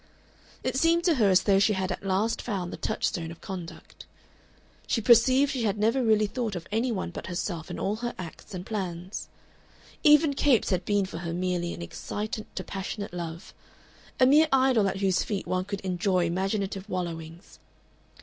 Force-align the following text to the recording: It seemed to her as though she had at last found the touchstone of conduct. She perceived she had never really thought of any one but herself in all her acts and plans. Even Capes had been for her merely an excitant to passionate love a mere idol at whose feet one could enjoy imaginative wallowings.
It 0.63 0.75
seemed 0.75 1.03
to 1.03 1.13
her 1.13 1.29
as 1.29 1.43
though 1.43 1.59
she 1.59 1.73
had 1.73 1.91
at 1.91 2.03
last 2.03 2.41
found 2.41 2.73
the 2.73 2.77
touchstone 2.77 3.29
of 3.29 3.39
conduct. 3.39 4.07
She 4.87 4.99
perceived 4.99 5.51
she 5.51 5.61
had 5.61 5.77
never 5.77 6.01
really 6.03 6.25
thought 6.25 6.55
of 6.55 6.65
any 6.71 6.91
one 6.91 7.11
but 7.11 7.27
herself 7.27 7.69
in 7.69 7.77
all 7.77 7.97
her 7.97 8.15
acts 8.17 8.55
and 8.55 8.65
plans. 8.65 9.27
Even 10.03 10.33
Capes 10.33 10.71
had 10.71 10.85
been 10.85 11.05
for 11.05 11.19
her 11.19 11.33
merely 11.33 11.71
an 11.71 11.83
excitant 11.83 12.47
to 12.55 12.63
passionate 12.63 13.13
love 13.13 13.53
a 14.19 14.25
mere 14.25 14.47
idol 14.51 14.87
at 14.87 15.01
whose 15.01 15.21
feet 15.21 15.45
one 15.45 15.65
could 15.65 15.81
enjoy 15.81 16.25
imaginative 16.25 16.89
wallowings. 16.89 17.59